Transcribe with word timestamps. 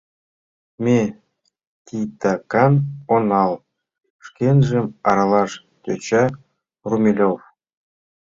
—Ме 0.83 0.99
титакан 1.85 2.73
онал,— 3.15 3.51
шкенжым 4.25 4.85
аралаш 5.07 5.51
тӧча 5.83 6.25
Румелёв. 6.89 7.37